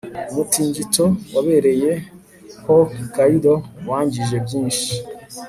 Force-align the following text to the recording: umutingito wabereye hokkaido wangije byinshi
umutingito 0.31 1.05
wabereye 1.33 1.91
hokkaido 2.65 3.53
wangije 3.87 4.35
byinshi 4.45 4.89